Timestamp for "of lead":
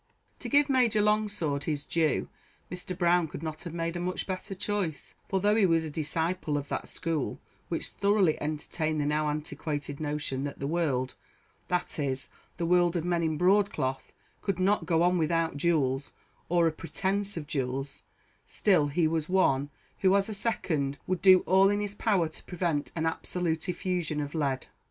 24.19-24.65